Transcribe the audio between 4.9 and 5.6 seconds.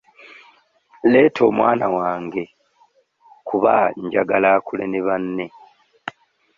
banne.